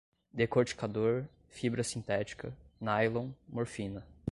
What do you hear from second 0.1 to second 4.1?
decorticador, fibra sintética, nylon, morfina